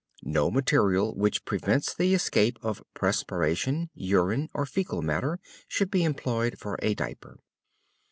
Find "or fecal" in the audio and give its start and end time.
4.51-5.03